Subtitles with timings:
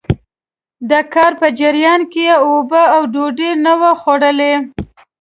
[0.89, 4.53] د کار په جريان کې يې اوبه او ډوډۍ نه وو خوړلي.